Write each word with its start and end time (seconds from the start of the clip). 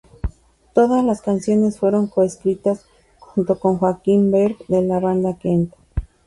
Todas 0.73 1.05
las 1.05 1.21
canciones 1.21 1.77
fueron 1.77 2.07
co-escritas 2.07 2.87
junto 3.19 3.59
con 3.59 3.77
Joakim 3.77 4.31
Berg 4.31 4.57
de 4.67 4.81
la 4.81 4.99
banda 4.99 5.37
Kent. 5.37 5.75